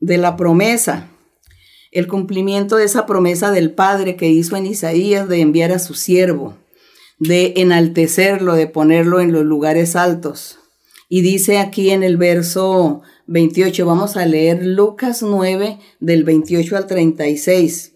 de 0.00 0.18
la 0.18 0.34
promesa, 0.34 1.08
el 1.92 2.08
cumplimiento 2.08 2.74
de 2.74 2.86
esa 2.86 3.06
promesa 3.06 3.52
del 3.52 3.70
Padre 3.70 4.16
que 4.16 4.28
hizo 4.28 4.56
en 4.56 4.66
Isaías 4.66 5.28
de 5.28 5.40
enviar 5.40 5.70
a 5.70 5.78
su 5.78 5.94
siervo, 5.94 6.58
de 7.20 7.54
enaltecerlo, 7.58 8.54
de 8.54 8.66
ponerlo 8.66 9.20
en 9.20 9.30
los 9.30 9.44
lugares 9.44 9.94
altos. 9.94 10.58
Y 11.08 11.20
dice 11.20 11.58
aquí 11.58 11.90
en 11.90 12.02
el 12.02 12.16
verso 12.16 13.02
28, 13.26 13.86
vamos 13.86 14.16
a 14.16 14.26
leer 14.26 14.64
Lucas 14.64 15.22
9 15.22 15.78
del 16.00 16.24
28 16.24 16.76
al 16.76 16.86
36. 16.86 17.92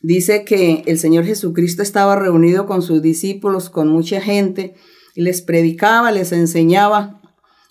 Dice 0.00 0.44
que 0.44 0.84
el 0.86 0.98
Señor 0.98 1.24
Jesucristo 1.24 1.82
estaba 1.82 2.16
reunido 2.16 2.66
con 2.66 2.82
sus 2.82 3.02
discípulos, 3.02 3.70
con 3.70 3.88
mucha 3.88 4.20
gente, 4.20 4.74
y 5.14 5.22
les 5.22 5.42
predicaba, 5.42 6.12
les 6.12 6.30
enseñaba, 6.32 7.20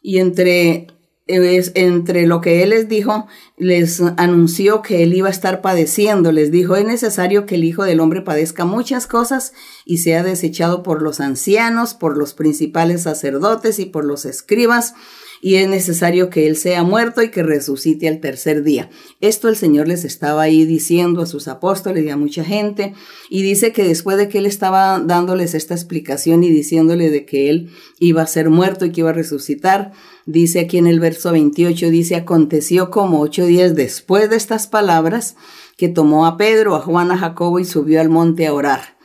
y 0.01 0.17
entre 0.17 0.87
entre 1.27 2.25
lo 2.25 2.41
que 2.41 2.63
él 2.63 2.69
les 2.69 2.87
dijo, 2.87 3.27
les 3.57 4.01
anunció 4.17 4.81
que 4.81 5.03
él 5.03 5.13
iba 5.13 5.27
a 5.27 5.31
estar 5.31 5.61
padeciendo. 5.61 6.31
Les 6.31 6.51
dijo, 6.51 6.75
es 6.75 6.85
necesario 6.85 7.45
que 7.45 7.55
el 7.55 7.63
Hijo 7.63 7.83
del 7.83 7.99
Hombre 7.99 8.21
padezca 8.21 8.65
muchas 8.65 9.07
cosas 9.07 9.53
y 9.85 9.97
sea 9.97 10.23
desechado 10.23 10.83
por 10.83 11.01
los 11.01 11.19
ancianos, 11.19 11.93
por 11.93 12.17
los 12.17 12.33
principales 12.33 13.03
sacerdotes 13.03 13.79
y 13.79 13.85
por 13.85 14.05
los 14.05 14.25
escribas 14.25 14.93
y 15.41 15.55
es 15.55 15.67
necesario 15.67 16.29
que 16.29 16.47
Él 16.47 16.55
sea 16.55 16.83
muerto 16.83 17.21
y 17.21 17.31
que 17.31 17.43
resucite 17.43 18.07
al 18.07 18.19
tercer 18.19 18.63
día. 18.63 18.89
Esto 19.21 19.49
el 19.49 19.55
Señor 19.55 19.87
les 19.87 20.05
estaba 20.05 20.41
ahí 20.41 20.65
diciendo 20.65 21.21
a 21.21 21.25
sus 21.25 21.47
apóstoles 21.47 22.05
y 22.05 22.09
a 22.09 22.17
mucha 22.17 22.43
gente, 22.43 22.93
y 23.29 23.41
dice 23.41 23.71
que 23.71 23.83
después 23.83 24.17
de 24.17 24.29
que 24.29 24.39
Él 24.39 24.45
estaba 24.45 24.99
dándoles 24.99 25.53
esta 25.53 25.73
explicación 25.73 26.43
y 26.43 26.49
diciéndole 26.49 27.09
de 27.09 27.25
que 27.25 27.49
Él 27.49 27.69
iba 27.99 28.21
a 28.21 28.27
ser 28.27 28.49
muerto 28.49 28.85
y 28.85 28.91
que 28.91 29.01
iba 29.01 29.11
a 29.11 29.13
resucitar, 29.13 29.91
dice 30.25 30.59
aquí 30.59 30.77
en 30.77 30.87
el 30.87 30.99
verso 30.99 31.31
28, 31.31 31.89
dice, 31.89 32.15
aconteció 32.15 32.89
como 32.89 33.21
ocho 33.21 33.45
días 33.45 33.75
después 33.75 34.29
de 34.29 34.35
estas 34.35 34.67
palabras, 34.67 35.35
que 35.77 35.89
tomó 35.89 36.25
a 36.25 36.37
Pedro, 36.37 36.75
a 36.75 36.81
Juan, 36.81 37.11
a 37.11 37.17
Jacobo 37.17 37.59
y 37.59 37.65
subió 37.65 38.01
al 38.01 38.09
monte 38.09 38.47
a 38.47 38.53
orar. 38.53 38.96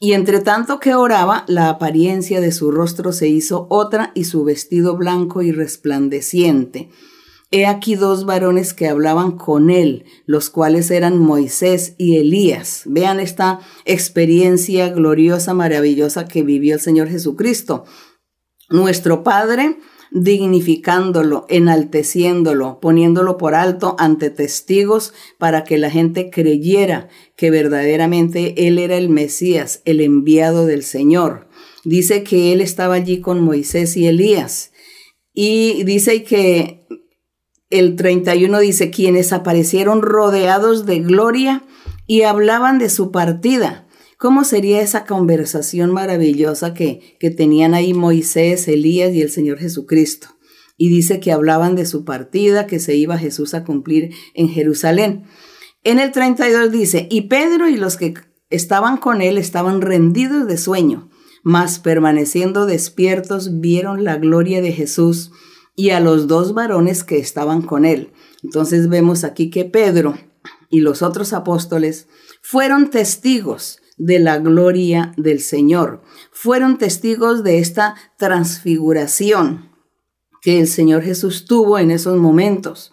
Y 0.00 0.12
entre 0.12 0.40
tanto 0.40 0.78
que 0.78 0.94
oraba, 0.94 1.44
la 1.48 1.68
apariencia 1.68 2.40
de 2.40 2.52
su 2.52 2.70
rostro 2.70 3.12
se 3.12 3.28
hizo 3.28 3.66
otra 3.68 4.12
y 4.14 4.24
su 4.24 4.44
vestido 4.44 4.96
blanco 4.96 5.42
y 5.42 5.50
resplandeciente. 5.50 6.90
He 7.50 7.66
aquí 7.66 7.94
dos 7.94 8.26
varones 8.26 8.74
que 8.74 8.88
hablaban 8.88 9.32
con 9.32 9.70
él, 9.70 10.04
los 10.26 10.50
cuales 10.50 10.90
eran 10.90 11.18
Moisés 11.18 11.94
y 11.96 12.18
Elías. 12.18 12.82
Vean 12.84 13.20
esta 13.20 13.60
experiencia 13.86 14.90
gloriosa, 14.90 15.54
maravillosa 15.54 16.28
que 16.28 16.42
vivió 16.42 16.74
el 16.74 16.80
Señor 16.80 17.08
Jesucristo. 17.08 17.84
Nuestro 18.68 19.24
Padre 19.24 19.78
dignificándolo, 20.10 21.46
enalteciéndolo, 21.48 22.80
poniéndolo 22.80 23.36
por 23.36 23.54
alto 23.54 23.96
ante 23.98 24.30
testigos 24.30 25.12
para 25.38 25.64
que 25.64 25.78
la 25.78 25.90
gente 25.90 26.30
creyera 26.30 27.08
que 27.36 27.50
verdaderamente 27.50 28.66
Él 28.66 28.78
era 28.78 28.96
el 28.96 29.08
Mesías, 29.08 29.82
el 29.84 30.00
enviado 30.00 30.66
del 30.66 30.82
Señor. 30.82 31.48
Dice 31.84 32.22
que 32.22 32.52
Él 32.52 32.60
estaba 32.60 32.94
allí 32.94 33.20
con 33.20 33.40
Moisés 33.40 33.96
y 33.96 34.06
Elías. 34.06 34.72
Y 35.32 35.84
dice 35.84 36.24
que 36.24 36.86
el 37.70 37.96
31 37.96 38.58
dice, 38.60 38.90
quienes 38.90 39.32
aparecieron 39.32 40.02
rodeados 40.02 40.86
de 40.86 41.00
gloria 41.00 41.64
y 42.06 42.22
hablaban 42.22 42.78
de 42.78 42.88
su 42.88 43.10
partida 43.10 43.87
¿Cómo 44.18 44.42
sería 44.42 44.80
esa 44.80 45.04
conversación 45.04 45.92
maravillosa 45.92 46.74
que, 46.74 47.16
que 47.20 47.30
tenían 47.30 47.72
ahí 47.72 47.94
Moisés, 47.94 48.66
Elías 48.66 49.14
y 49.14 49.22
el 49.22 49.30
Señor 49.30 49.58
Jesucristo? 49.58 50.26
Y 50.76 50.88
dice 50.88 51.20
que 51.20 51.30
hablaban 51.30 51.76
de 51.76 51.86
su 51.86 52.04
partida, 52.04 52.66
que 52.66 52.80
se 52.80 52.96
iba 52.96 53.16
Jesús 53.16 53.54
a 53.54 53.62
cumplir 53.62 54.10
en 54.34 54.48
Jerusalén. 54.48 55.22
En 55.84 56.00
el 56.00 56.10
32 56.10 56.72
dice, 56.72 57.06
y 57.08 57.22
Pedro 57.22 57.68
y 57.68 57.76
los 57.76 57.96
que 57.96 58.14
estaban 58.50 58.96
con 58.96 59.22
él 59.22 59.38
estaban 59.38 59.80
rendidos 59.80 60.48
de 60.48 60.58
sueño, 60.58 61.10
mas 61.44 61.78
permaneciendo 61.78 62.66
despiertos 62.66 63.60
vieron 63.60 64.02
la 64.02 64.16
gloria 64.16 64.60
de 64.60 64.72
Jesús 64.72 65.30
y 65.76 65.90
a 65.90 66.00
los 66.00 66.26
dos 66.26 66.54
varones 66.54 67.04
que 67.04 67.18
estaban 67.18 67.62
con 67.62 67.84
él. 67.84 68.12
Entonces 68.42 68.88
vemos 68.88 69.22
aquí 69.22 69.48
que 69.48 69.64
Pedro 69.64 70.18
y 70.70 70.80
los 70.80 71.02
otros 71.02 71.32
apóstoles 71.32 72.08
fueron 72.42 72.90
testigos 72.90 73.78
de 73.98 74.18
la 74.18 74.38
gloria 74.38 75.12
del 75.16 75.40
Señor. 75.40 76.02
Fueron 76.32 76.78
testigos 76.78 77.44
de 77.44 77.58
esta 77.58 77.96
transfiguración 78.16 79.70
que 80.40 80.60
el 80.60 80.68
Señor 80.68 81.02
Jesús 81.02 81.44
tuvo 81.44 81.78
en 81.78 81.90
esos 81.90 82.16
momentos. 82.16 82.92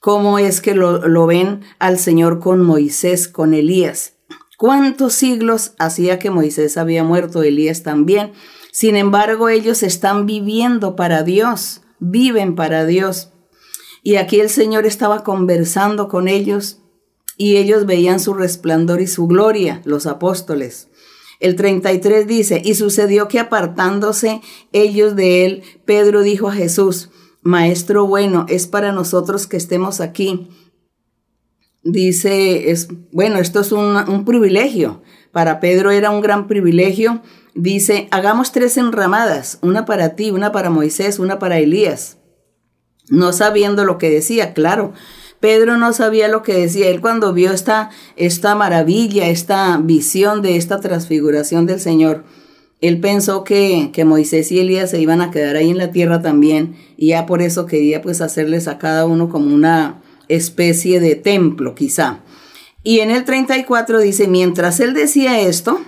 ¿Cómo 0.00 0.38
es 0.38 0.60
que 0.60 0.74
lo, 0.74 1.26
ven 1.26 1.60
al 1.78 1.98
Señor 1.98 2.40
con 2.40 2.62
Moisés, 2.62 3.28
con 3.28 3.54
Elías? 3.54 4.14
¿Cuántos 4.58 5.14
siglos 5.14 5.72
hacía 5.78 6.18
que 6.18 6.30
Moisés 6.30 6.76
había 6.76 7.04
muerto, 7.04 7.42
Elías 7.42 7.82
también? 7.82 8.32
Sin 8.72 8.96
embargo, 8.96 9.48
ellos 9.48 9.82
están 9.82 10.26
viviendo 10.26 10.96
para 10.96 11.22
Dios, 11.22 11.82
viven 11.98 12.54
para 12.54 12.86
Dios. 12.86 13.30
Y 14.02 14.16
aquí 14.16 14.40
el 14.40 14.48
Señor 14.48 14.86
estaba 14.86 15.22
conversando 15.22 16.08
con 16.08 16.28
ellos 16.28 16.79
y 17.40 17.56
ellos 17.56 17.86
veían 17.86 18.20
su 18.20 18.34
resplandor 18.34 19.00
y 19.00 19.06
su 19.06 19.26
gloria, 19.26 19.80
los 19.86 20.04
apóstoles. 20.04 20.88
El 21.38 21.56
33 21.56 22.26
dice, 22.26 22.60
y 22.62 22.74
sucedió 22.74 23.28
que 23.28 23.38
apartándose 23.38 24.42
ellos 24.72 25.16
de 25.16 25.46
él, 25.46 25.62
Pedro 25.86 26.20
dijo 26.20 26.48
a 26.48 26.52
Jesús, 26.52 27.08
Maestro 27.40 28.06
bueno, 28.06 28.44
es 28.50 28.66
para 28.66 28.92
nosotros 28.92 29.46
que 29.46 29.56
estemos 29.56 30.02
aquí. 30.02 30.50
Dice, 31.82 32.70
es, 32.70 32.88
bueno, 33.10 33.38
esto 33.38 33.60
es 33.60 33.72
un, 33.72 33.96
un 33.96 34.26
privilegio. 34.26 35.00
Para 35.32 35.60
Pedro 35.60 35.92
era 35.92 36.10
un 36.10 36.20
gran 36.20 36.46
privilegio. 36.46 37.22
Dice, 37.54 38.06
hagamos 38.10 38.52
tres 38.52 38.76
enramadas, 38.76 39.58
una 39.62 39.86
para 39.86 40.14
ti, 40.14 40.30
una 40.30 40.52
para 40.52 40.68
Moisés, 40.68 41.18
una 41.18 41.38
para 41.38 41.58
Elías. 41.58 42.18
No 43.08 43.32
sabiendo 43.32 43.86
lo 43.86 43.96
que 43.96 44.10
decía, 44.10 44.52
claro, 44.52 44.92
Pedro 45.40 45.78
no 45.78 45.92
sabía 45.92 46.28
lo 46.28 46.42
que 46.42 46.54
decía. 46.54 46.88
Él 46.88 47.00
cuando 47.00 47.32
vio 47.32 47.52
esta, 47.52 47.90
esta 48.16 48.54
maravilla, 48.54 49.28
esta 49.28 49.78
visión 49.82 50.42
de 50.42 50.56
esta 50.56 50.80
transfiguración 50.80 51.66
del 51.66 51.80
Señor, 51.80 52.24
él 52.80 53.00
pensó 53.00 53.44
que, 53.44 53.90
que, 53.92 54.04
Moisés 54.04 54.50
y 54.52 54.60
Elías 54.60 54.90
se 54.90 55.00
iban 55.00 55.20
a 55.20 55.30
quedar 55.30 55.56
ahí 55.56 55.70
en 55.70 55.78
la 55.78 55.90
tierra 55.90 56.22
también 56.22 56.76
y 56.96 57.08
ya 57.08 57.26
por 57.26 57.42
eso 57.42 57.66
quería 57.66 58.00
pues 58.00 58.20
hacerles 58.20 58.68
a 58.68 58.78
cada 58.78 59.04
uno 59.04 59.28
como 59.28 59.54
una 59.54 60.00
especie 60.28 61.00
de 61.00 61.14
templo 61.14 61.74
quizá. 61.74 62.20
Y 62.82 63.00
en 63.00 63.10
el 63.10 63.24
34 63.24 63.98
dice, 63.98 64.28
mientras 64.28 64.80
él 64.80 64.94
decía 64.94 65.40
esto, 65.40 65.80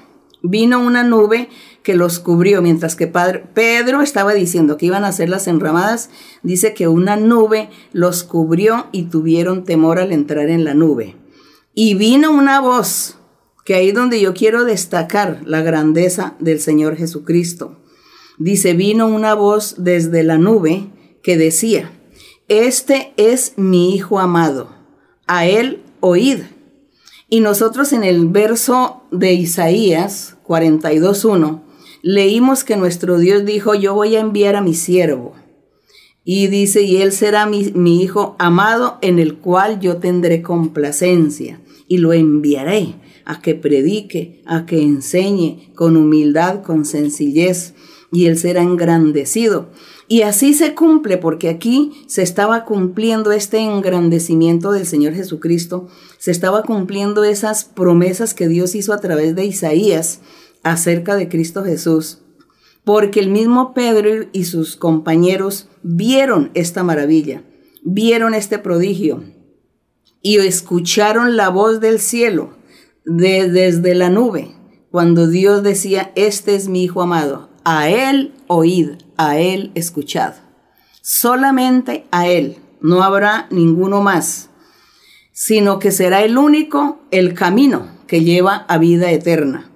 vino 0.42 0.80
una 0.80 1.04
nube 1.04 1.48
que 1.82 1.94
los 1.94 2.18
cubrió, 2.18 2.62
mientras 2.62 2.96
que 2.96 3.06
padre, 3.06 3.44
Pedro 3.54 4.02
estaba 4.02 4.34
diciendo 4.34 4.76
que 4.76 4.86
iban 4.86 5.04
a 5.04 5.08
hacer 5.08 5.28
las 5.28 5.46
enramadas, 5.48 6.10
dice 6.42 6.74
que 6.74 6.88
una 6.88 7.16
nube 7.16 7.70
los 7.92 8.24
cubrió 8.24 8.86
y 8.92 9.04
tuvieron 9.04 9.64
temor 9.64 9.98
al 9.98 10.12
entrar 10.12 10.48
en 10.48 10.64
la 10.64 10.74
nube. 10.74 11.16
Y 11.74 11.94
vino 11.94 12.30
una 12.30 12.60
voz, 12.60 13.18
que 13.64 13.74
ahí 13.74 13.92
donde 13.92 14.20
yo 14.20 14.34
quiero 14.34 14.64
destacar 14.64 15.40
la 15.44 15.62
grandeza 15.62 16.34
del 16.38 16.60
Señor 16.60 16.96
Jesucristo. 16.96 17.80
Dice, 18.38 18.74
vino 18.74 19.06
una 19.06 19.34
voz 19.34 19.76
desde 19.78 20.22
la 20.22 20.38
nube 20.38 20.90
que 21.22 21.36
decía, 21.36 21.92
este 22.48 23.12
es 23.16 23.54
mi 23.56 23.94
Hijo 23.94 24.18
amado, 24.18 24.68
a 25.26 25.46
él 25.46 25.82
oíd. 26.00 26.40
Y 27.32 27.40
nosotros 27.40 27.94
en 27.94 28.04
el 28.04 28.28
verso 28.28 29.04
de 29.10 29.32
Isaías 29.32 30.36
42.1 30.46 31.62
leímos 32.02 32.62
que 32.62 32.76
nuestro 32.76 33.16
Dios 33.16 33.46
dijo, 33.46 33.74
yo 33.74 33.94
voy 33.94 34.16
a 34.16 34.20
enviar 34.20 34.54
a 34.54 34.60
mi 34.60 34.74
siervo. 34.74 35.32
Y 36.26 36.48
dice, 36.48 36.82
y 36.82 36.98
él 36.98 37.10
será 37.10 37.46
mi, 37.46 37.72
mi, 37.72 38.02
hijo 38.02 38.36
amado 38.38 38.98
en 39.00 39.18
el 39.18 39.36
cual 39.38 39.80
yo 39.80 39.96
tendré 39.96 40.42
complacencia 40.42 41.58
y 41.88 41.96
lo 41.96 42.12
enviaré 42.12 42.96
a 43.24 43.40
que 43.40 43.54
predique, 43.54 44.42
a 44.44 44.66
que 44.66 44.82
enseñe 44.82 45.72
con 45.74 45.96
humildad, 45.96 46.62
con 46.62 46.84
sencillez, 46.84 47.72
y 48.12 48.26
él 48.26 48.36
será 48.36 48.60
engrandecido. 48.60 49.70
Y 50.08 50.22
así 50.22 50.52
se 50.52 50.74
cumple, 50.74 51.16
porque 51.16 51.48
aquí 51.48 52.04
se 52.06 52.22
estaba 52.22 52.64
cumpliendo 52.64 53.32
este 53.32 53.58
engrandecimiento 53.58 54.72
del 54.72 54.86
Señor 54.86 55.14
Jesucristo, 55.14 55.88
se 56.18 56.30
estaba 56.30 56.62
cumpliendo 56.62 57.24
esas 57.24 57.64
promesas 57.64 58.34
que 58.34 58.48
Dios 58.48 58.74
hizo 58.74 58.92
a 58.92 59.00
través 59.00 59.34
de 59.34 59.44
Isaías, 59.44 60.20
acerca 60.62 61.16
de 61.16 61.28
Cristo 61.28 61.64
Jesús, 61.64 62.18
porque 62.84 63.20
el 63.20 63.30
mismo 63.30 63.74
Pedro 63.74 64.26
y 64.32 64.44
sus 64.44 64.76
compañeros 64.76 65.68
vieron 65.82 66.50
esta 66.54 66.82
maravilla, 66.82 67.42
vieron 67.82 68.34
este 68.34 68.58
prodigio 68.58 69.22
y 70.20 70.38
escucharon 70.38 71.36
la 71.36 71.48
voz 71.48 71.80
del 71.80 71.98
cielo 71.98 72.54
desde 73.04 73.94
la 73.94 74.10
nube, 74.10 74.54
cuando 74.90 75.26
Dios 75.26 75.62
decía, 75.62 76.12
este 76.14 76.54
es 76.54 76.68
mi 76.68 76.84
Hijo 76.84 77.02
amado, 77.02 77.50
a 77.64 77.88
Él 77.88 78.34
oíd, 78.46 78.90
a 79.16 79.38
Él 79.38 79.70
escuchad. 79.74 80.34
Solamente 81.00 82.06
a 82.10 82.26
Él, 82.28 82.58
no 82.80 83.02
habrá 83.02 83.46
ninguno 83.50 84.02
más, 84.02 84.50
sino 85.32 85.78
que 85.78 85.90
será 85.90 86.22
el 86.22 86.38
único, 86.38 87.00
el 87.10 87.34
camino 87.34 87.88
que 88.06 88.22
lleva 88.22 88.64
a 88.68 88.78
vida 88.78 89.10
eterna. 89.10 89.70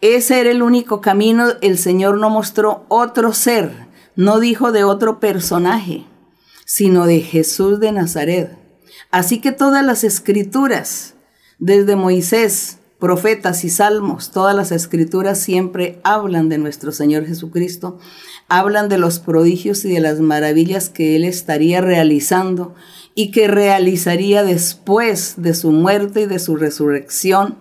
Ese 0.00 0.40
era 0.40 0.50
el 0.50 0.62
único 0.62 1.00
camino, 1.00 1.48
el 1.60 1.76
Señor 1.76 2.18
no 2.18 2.30
mostró 2.30 2.86
otro 2.88 3.34
ser, 3.34 3.88
no 4.16 4.40
dijo 4.40 4.72
de 4.72 4.84
otro 4.84 5.20
personaje, 5.20 6.04
sino 6.64 7.06
de 7.06 7.20
Jesús 7.20 7.80
de 7.80 7.92
Nazaret. 7.92 8.56
Así 9.10 9.40
que 9.40 9.52
todas 9.52 9.84
las 9.84 10.04
escrituras, 10.04 11.14
desde 11.58 11.96
Moisés, 11.96 12.79
profetas 13.00 13.64
y 13.64 13.70
salmos, 13.70 14.30
todas 14.30 14.54
las 14.54 14.70
escrituras 14.70 15.40
siempre 15.40 15.98
hablan 16.04 16.48
de 16.48 16.58
nuestro 16.58 16.92
Señor 16.92 17.26
Jesucristo, 17.26 17.98
hablan 18.48 18.88
de 18.88 18.98
los 18.98 19.18
prodigios 19.18 19.84
y 19.84 19.92
de 19.92 20.00
las 20.00 20.20
maravillas 20.20 20.90
que 20.90 21.16
Él 21.16 21.24
estaría 21.24 21.80
realizando 21.80 22.74
y 23.14 23.30
que 23.30 23.48
realizaría 23.48 24.44
después 24.44 25.34
de 25.38 25.54
su 25.54 25.72
muerte 25.72 26.22
y 26.22 26.26
de 26.26 26.38
su 26.38 26.56
resurrección. 26.56 27.56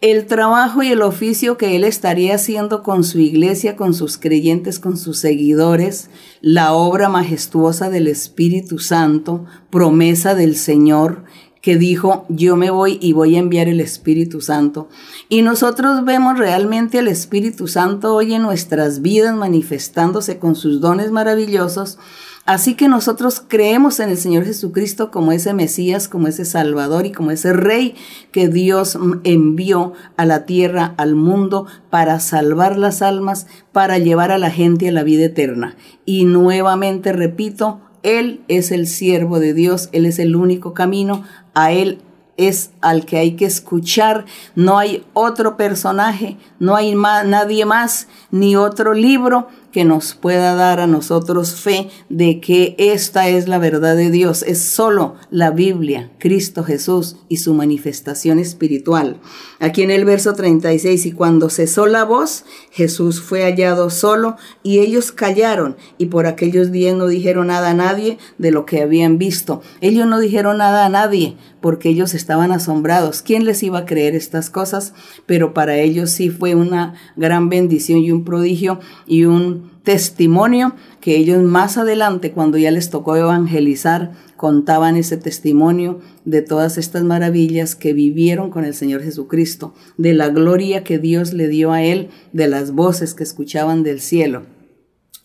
El 0.00 0.26
trabajo 0.26 0.82
y 0.82 0.88
el 0.88 1.00
oficio 1.00 1.56
que 1.56 1.76
Él 1.76 1.84
estaría 1.84 2.34
haciendo 2.34 2.82
con 2.82 3.04
su 3.04 3.20
iglesia, 3.20 3.74
con 3.76 3.94
sus 3.94 4.18
creyentes, 4.18 4.78
con 4.78 4.98
sus 4.98 5.18
seguidores, 5.18 6.10
la 6.42 6.74
obra 6.74 7.08
majestuosa 7.08 7.88
del 7.88 8.08
Espíritu 8.08 8.78
Santo, 8.78 9.46
promesa 9.70 10.34
del 10.34 10.56
Señor, 10.56 11.24
que 11.64 11.78
dijo, 11.78 12.26
yo 12.28 12.56
me 12.56 12.68
voy 12.68 12.98
y 13.00 13.14
voy 13.14 13.36
a 13.36 13.38
enviar 13.38 13.68
el 13.68 13.80
Espíritu 13.80 14.42
Santo. 14.42 14.90
Y 15.30 15.40
nosotros 15.40 16.04
vemos 16.04 16.38
realmente 16.38 16.98
al 16.98 17.08
Espíritu 17.08 17.68
Santo 17.68 18.14
hoy 18.14 18.34
en 18.34 18.42
nuestras 18.42 19.00
vidas 19.00 19.34
manifestándose 19.34 20.38
con 20.38 20.56
sus 20.56 20.82
dones 20.82 21.10
maravillosos 21.10 21.98
Así 22.46 22.74
que 22.74 22.88
nosotros 22.88 23.42
creemos 23.46 24.00
en 24.00 24.10
el 24.10 24.18
Señor 24.18 24.44
Jesucristo 24.44 25.10
como 25.10 25.32
ese 25.32 25.54
Mesías, 25.54 26.08
como 26.08 26.28
ese 26.28 26.44
Salvador 26.44 27.06
y 27.06 27.12
como 27.12 27.30
ese 27.30 27.54
Rey 27.54 27.94
que 28.32 28.48
Dios 28.48 28.98
envió 29.24 29.94
a 30.18 30.26
la 30.26 30.44
tierra, 30.44 30.92
al 30.98 31.14
mundo, 31.14 31.66
para 31.88 32.20
salvar 32.20 32.76
las 32.76 33.00
almas, 33.00 33.46
para 33.72 33.96
llevar 33.96 34.30
a 34.30 34.36
la 34.36 34.50
gente 34.50 34.88
a 34.88 34.92
la 34.92 35.04
vida 35.04 35.24
eterna. 35.24 35.74
Y 36.04 36.26
nuevamente 36.26 37.14
repito, 37.14 37.80
Él 38.02 38.42
es 38.48 38.72
el 38.72 38.88
siervo 38.88 39.40
de 39.40 39.54
Dios, 39.54 39.88
Él 39.92 40.04
es 40.04 40.18
el 40.18 40.36
único 40.36 40.74
camino, 40.74 41.24
a 41.54 41.72
Él 41.72 42.00
es 42.36 42.70
al 42.80 43.06
que 43.06 43.18
hay 43.18 43.36
que 43.36 43.46
escuchar, 43.46 44.24
no 44.54 44.78
hay 44.78 45.04
otro 45.12 45.56
personaje, 45.56 46.36
no 46.58 46.74
hay 46.74 46.94
nadie 46.94 47.64
más, 47.64 48.08
ni 48.30 48.56
otro 48.56 48.92
libro 48.92 49.48
que 49.74 49.84
nos 49.84 50.14
pueda 50.14 50.54
dar 50.54 50.78
a 50.78 50.86
nosotros 50.86 51.56
fe 51.56 51.88
de 52.08 52.38
que 52.40 52.76
esta 52.78 53.28
es 53.28 53.48
la 53.48 53.58
verdad 53.58 53.96
de 53.96 54.12
Dios. 54.12 54.44
Es 54.46 54.62
solo 54.62 55.16
la 55.32 55.50
Biblia, 55.50 56.12
Cristo 56.20 56.62
Jesús 56.62 57.16
y 57.28 57.38
su 57.38 57.54
manifestación 57.54 58.38
espiritual. 58.38 59.20
Aquí 59.58 59.82
en 59.82 59.90
el 59.90 60.04
verso 60.04 60.34
36, 60.34 61.06
y 61.06 61.10
cuando 61.10 61.50
cesó 61.50 61.86
la 61.86 62.04
voz, 62.04 62.44
Jesús 62.70 63.20
fue 63.20 63.42
hallado 63.42 63.90
solo 63.90 64.36
y 64.62 64.78
ellos 64.78 65.10
callaron 65.10 65.76
y 65.98 66.06
por 66.06 66.28
aquellos 66.28 66.70
días 66.70 66.96
no 66.96 67.08
dijeron 67.08 67.48
nada 67.48 67.70
a 67.70 67.74
nadie 67.74 68.18
de 68.38 68.52
lo 68.52 68.66
que 68.66 68.80
habían 68.80 69.18
visto. 69.18 69.60
Ellos 69.80 70.06
no 70.06 70.20
dijeron 70.20 70.58
nada 70.58 70.86
a 70.86 70.88
nadie 70.88 71.36
porque 71.64 71.88
ellos 71.88 72.12
estaban 72.12 72.52
asombrados. 72.52 73.22
¿Quién 73.22 73.46
les 73.46 73.62
iba 73.62 73.78
a 73.78 73.84
creer 73.86 74.14
estas 74.14 74.50
cosas? 74.50 74.92
Pero 75.24 75.54
para 75.54 75.78
ellos 75.78 76.10
sí 76.10 76.28
fue 76.28 76.54
una 76.54 76.92
gran 77.16 77.48
bendición 77.48 78.00
y 78.00 78.10
un 78.10 78.22
prodigio 78.22 78.80
y 79.06 79.24
un 79.24 79.70
testimonio 79.82 80.74
que 81.00 81.16
ellos 81.16 81.42
más 81.42 81.78
adelante, 81.78 82.32
cuando 82.32 82.58
ya 82.58 82.70
les 82.70 82.90
tocó 82.90 83.16
evangelizar, 83.16 84.12
contaban 84.36 84.96
ese 84.96 85.16
testimonio 85.16 86.00
de 86.26 86.42
todas 86.42 86.76
estas 86.76 87.02
maravillas 87.02 87.74
que 87.74 87.94
vivieron 87.94 88.50
con 88.50 88.66
el 88.66 88.74
Señor 88.74 89.02
Jesucristo, 89.02 89.72
de 89.96 90.12
la 90.12 90.28
gloria 90.28 90.84
que 90.84 90.98
Dios 90.98 91.32
le 91.32 91.48
dio 91.48 91.72
a 91.72 91.82
él, 91.82 92.10
de 92.34 92.46
las 92.46 92.72
voces 92.72 93.14
que 93.14 93.22
escuchaban 93.22 93.82
del 93.82 94.02
cielo. 94.02 94.42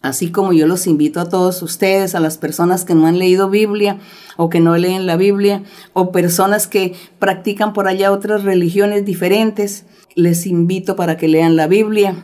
Así 0.01 0.31
como 0.31 0.53
yo 0.53 0.65
los 0.65 0.87
invito 0.87 1.19
a 1.19 1.29
todos 1.29 1.61
ustedes, 1.61 2.15
a 2.15 2.19
las 2.19 2.37
personas 2.37 2.85
que 2.85 2.95
no 2.95 3.05
han 3.05 3.19
leído 3.19 3.49
Biblia 3.49 3.99
o 4.37 4.49
que 4.49 4.61
no 4.61 4.77
leen 4.77 5.05
la 5.05 5.17
Biblia, 5.17 5.63
o 5.91 6.11
personas 6.11 6.67
que 6.67 6.93
practican 7.19 7.73
por 7.73 7.87
allá 7.87 8.11
otras 8.11 8.43
religiones 8.43 9.03
diferentes, 9.03 9.85
les 10.15 10.45
invito 10.45 10.95
para 10.95 11.17
que 11.17 11.27
lean 11.27 11.57
la 11.57 11.67
Biblia, 11.67 12.23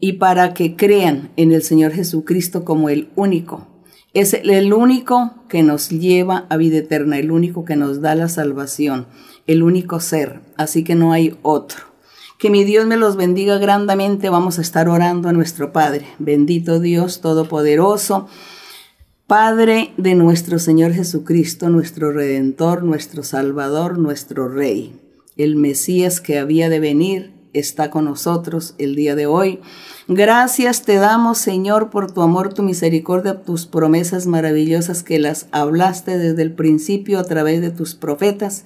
y 0.00 0.14
para 0.14 0.54
que 0.54 0.76
crean 0.76 1.30
en 1.36 1.52
el 1.52 1.62
Señor 1.62 1.92
Jesucristo 1.92 2.64
como 2.64 2.88
el 2.88 3.08
único. 3.16 3.66
Es 4.14 4.34
el 4.34 4.72
único 4.72 5.34
que 5.48 5.62
nos 5.62 5.90
lleva 5.90 6.46
a 6.48 6.56
vida 6.56 6.78
eterna, 6.78 7.18
el 7.18 7.30
único 7.30 7.64
que 7.64 7.76
nos 7.76 8.00
da 8.00 8.14
la 8.14 8.28
salvación, 8.28 9.06
el 9.46 9.62
único 9.62 10.00
ser, 10.00 10.40
así 10.56 10.82
que 10.84 10.94
no 10.94 11.12
hay 11.12 11.36
otro. 11.42 11.87
Que 12.38 12.50
mi 12.50 12.62
Dios 12.62 12.86
me 12.86 12.96
los 12.96 13.16
bendiga 13.16 13.58
grandemente. 13.58 14.30
Vamos 14.30 14.58
a 14.58 14.62
estar 14.62 14.88
orando 14.88 15.28
a 15.28 15.32
nuestro 15.32 15.72
Padre. 15.72 16.06
Bendito 16.20 16.78
Dios 16.78 17.20
Todopoderoso, 17.20 18.28
Padre 19.26 19.92
de 19.96 20.14
nuestro 20.14 20.60
Señor 20.60 20.92
Jesucristo, 20.92 21.68
nuestro 21.68 22.12
Redentor, 22.12 22.84
nuestro 22.84 23.24
Salvador, 23.24 23.98
nuestro 23.98 24.48
Rey, 24.48 24.94
el 25.36 25.56
Mesías 25.56 26.20
que 26.20 26.38
había 26.38 26.68
de 26.68 26.78
venir 26.78 27.32
está 27.54 27.90
con 27.90 28.04
nosotros 28.04 28.76
el 28.78 28.94
día 28.94 29.16
de 29.16 29.26
hoy. 29.26 29.58
Gracias 30.06 30.84
te 30.84 30.94
damos, 30.94 31.38
Señor, 31.38 31.90
por 31.90 32.12
tu 32.12 32.22
amor, 32.22 32.54
tu 32.54 32.62
misericordia, 32.62 33.42
tus 33.42 33.66
promesas 33.66 34.28
maravillosas 34.28 35.02
que 35.02 35.18
las 35.18 35.48
hablaste 35.50 36.18
desde 36.18 36.42
el 36.42 36.52
principio 36.52 37.18
a 37.18 37.24
través 37.24 37.60
de 37.60 37.70
tus 37.70 37.96
profetas. 37.96 38.64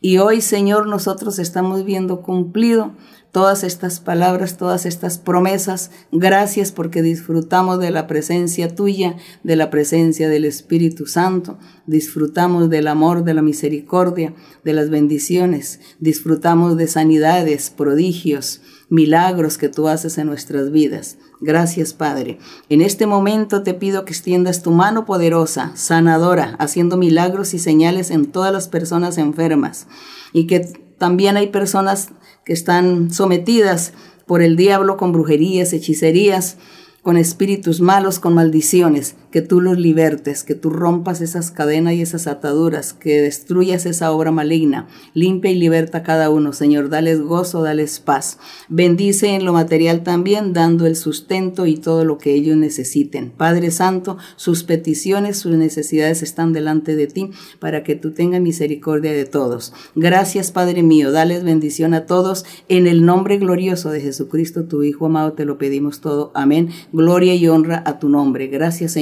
Y 0.00 0.18
hoy, 0.18 0.40
Señor, 0.40 0.86
nosotros 0.86 1.38
estamos 1.38 1.84
viendo 1.84 2.20
cumplido 2.20 2.92
todas 3.32 3.64
estas 3.64 4.00
palabras, 4.00 4.56
todas 4.56 4.86
estas 4.86 5.18
promesas. 5.18 5.90
Gracias 6.12 6.72
porque 6.72 7.02
disfrutamos 7.02 7.78
de 7.78 7.90
la 7.90 8.06
presencia 8.06 8.74
tuya, 8.74 9.16
de 9.42 9.56
la 9.56 9.68
presencia 9.68 10.28
del 10.28 10.44
Espíritu 10.44 11.06
Santo. 11.06 11.58
Disfrutamos 11.86 12.70
del 12.70 12.88
amor, 12.88 13.24
de 13.24 13.34
la 13.34 13.42
misericordia, 13.42 14.34
de 14.64 14.72
las 14.72 14.90
bendiciones. 14.90 15.80
Disfrutamos 15.98 16.76
de 16.76 16.88
sanidades, 16.88 17.68
prodigios, 17.68 18.62
milagros 18.88 19.58
que 19.58 19.68
tú 19.68 19.88
haces 19.88 20.18
en 20.18 20.28
nuestras 20.28 20.70
vidas. 20.70 21.18
Gracias, 21.40 21.92
Padre. 21.92 22.38
En 22.70 22.80
este 22.80 23.06
momento 23.06 23.62
te 23.62 23.74
pido 23.74 24.04
que 24.04 24.12
extiendas 24.12 24.62
tu 24.62 24.70
mano 24.70 25.04
poderosa, 25.04 25.72
sanadora, 25.74 26.56
haciendo 26.58 26.96
milagros 26.96 27.52
y 27.52 27.58
señales 27.58 28.10
en 28.10 28.26
todas 28.26 28.52
las 28.52 28.68
personas 28.68 29.18
enfermas. 29.18 29.86
Y 30.32 30.46
que 30.46 30.60
también 30.98 31.36
hay 31.36 31.48
personas 31.48 32.10
que 32.44 32.54
están 32.54 33.12
sometidas 33.12 33.92
por 34.26 34.40
el 34.40 34.56
diablo 34.56 34.96
con 34.96 35.12
brujerías, 35.12 35.72
hechicerías, 35.72 36.56
con 37.02 37.16
espíritus 37.16 37.80
malos, 37.80 38.18
con 38.18 38.34
maldiciones, 38.34 39.14
que 39.36 39.42
tú 39.42 39.60
los 39.60 39.78
libertes, 39.78 40.44
que 40.44 40.54
tú 40.54 40.70
rompas 40.70 41.20
esas 41.20 41.50
cadenas 41.50 41.92
y 41.92 42.00
esas 42.00 42.26
ataduras, 42.26 42.94
que 42.94 43.20
destruyas 43.20 43.84
esa 43.84 44.10
obra 44.10 44.30
maligna, 44.30 44.88
limpia 45.12 45.50
y 45.50 45.56
liberta 45.56 45.98
a 45.98 46.02
cada 46.02 46.30
uno, 46.30 46.54
Señor, 46.54 46.88
dales 46.88 47.20
gozo, 47.20 47.62
dales 47.62 48.00
paz. 48.00 48.38
Bendice 48.70 49.34
en 49.34 49.44
lo 49.44 49.52
material 49.52 50.02
también, 50.02 50.54
dando 50.54 50.86
el 50.86 50.96
sustento 50.96 51.66
y 51.66 51.76
todo 51.76 52.06
lo 52.06 52.16
que 52.16 52.32
ellos 52.32 52.56
necesiten. 52.56 53.30
Padre 53.30 53.70
Santo, 53.72 54.16
sus 54.36 54.64
peticiones, 54.64 55.36
sus 55.36 55.54
necesidades 55.54 56.22
están 56.22 56.54
delante 56.54 56.96
de 56.96 57.06
ti 57.06 57.30
para 57.58 57.84
que 57.84 57.94
tú 57.94 58.12
tengas 58.12 58.40
misericordia 58.40 59.12
de 59.12 59.26
todos. 59.26 59.74
Gracias, 59.94 60.50
Padre 60.50 60.82
mío, 60.82 61.12
dales 61.12 61.44
bendición 61.44 61.92
a 61.92 62.06
todos. 62.06 62.46
En 62.70 62.86
el 62.86 63.04
nombre 63.04 63.36
glorioso 63.36 63.90
de 63.90 64.00
Jesucristo, 64.00 64.64
tu 64.64 64.82
Hijo 64.82 65.04
amado, 65.04 65.34
te 65.34 65.44
lo 65.44 65.58
pedimos 65.58 66.00
todo. 66.00 66.32
Amén 66.34 66.70
gloria 66.90 67.34
y 67.34 67.48
honra 67.48 67.82
a 67.84 67.98
tu 67.98 68.08
nombre. 68.08 68.46
Gracias 68.46 68.96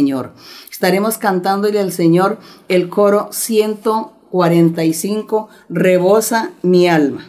Estaremos 0.70 1.18
cantándole 1.18 1.80
al 1.80 1.92
Señor 1.92 2.38
el 2.68 2.88
coro 2.88 3.28
145, 3.32 5.48
Rebosa 5.68 6.50
mi 6.62 6.88
alma. 6.88 7.28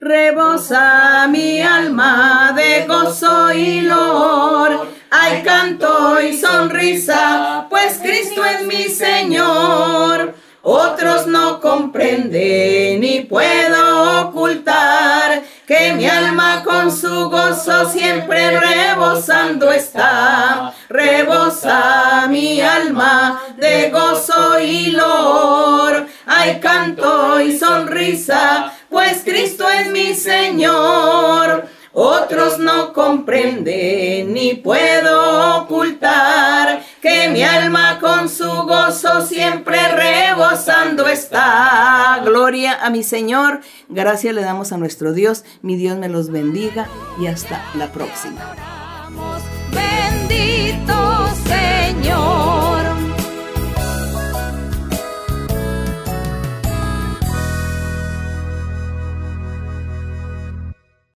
Rebosa 0.00 1.26
mi 1.28 1.60
alma 1.60 2.54
de 2.54 2.86
gozo 2.86 3.52
y 3.52 3.80
lor. 3.80 4.86
Hay 5.10 5.42
canto 5.42 6.20
y 6.20 6.36
sonrisa, 6.36 7.66
pues 7.68 7.98
Cristo 8.00 8.44
es 8.44 8.64
mi 8.64 8.84
Señor. 8.84 10.34
Otros 10.62 11.26
no 11.26 11.60
comprenden 11.60 13.00
ni 13.00 13.22
puedo 13.22 14.28
ocultar 14.28 15.42
que 15.68 15.92
mi 15.92 16.06
alma 16.06 16.64
con 16.64 16.90
su 16.90 17.28
gozo 17.28 17.90
siempre 17.90 18.58
rebosando 18.58 19.70
está. 19.70 20.72
Rebosa 20.88 22.26
mi 22.26 22.62
alma 22.62 23.42
de 23.58 23.90
gozo 23.90 24.58
y 24.60 24.92
lor. 24.92 26.06
Hay 26.24 26.58
canto 26.58 27.38
y 27.38 27.58
sonrisa 27.58 28.72
pues 28.88 29.20
Cristo 29.22 29.68
es 29.68 29.88
mi 29.88 30.14
Señor. 30.14 31.68
Otros 31.92 32.58
no 32.58 32.94
comprenden 32.94 34.32
ni 34.32 34.54
puedo 34.54 35.58
ocultar 35.58 36.82
que 37.00 37.28
mi 37.28 37.42
alma 37.42 37.98
con 38.00 38.28
su 38.28 38.48
gozo 38.48 39.26
siempre 39.26 39.78
rebosando 39.88 41.06
está. 41.06 42.20
Gloria 42.24 42.84
a 42.84 42.90
mi 42.90 43.02
Señor. 43.02 43.60
Gracias 43.88 44.34
le 44.34 44.42
damos 44.42 44.72
a 44.72 44.78
nuestro 44.78 45.12
Dios. 45.12 45.44
Mi 45.62 45.76
Dios 45.76 45.96
me 45.98 46.08
los 46.08 46.30
bendiga 46.30 46.88
y 47.20 47.26
hasta 47.26 47.62
la 47.74 47.92
próxima. 47.92 48.87